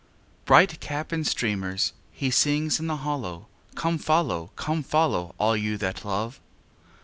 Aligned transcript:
X 0.01 0.47
Bright 0.47 0.79
cap 0.79 1.11
and 1.11 1.27
streamers, 1.27 1.93
He 2.11 2.31
sings 2.31 2.79
in 2.79 2.87
the 2.87 2.95
hollow: 3.05 3.45
Come 3.75 3.99
follow, 3.99 4.49
come 4.55 4.81
follow, 4.81 5.35
All 5.37 5.55
you 5.55 5.77
that 5.77 6.03
love. 6.03 6.39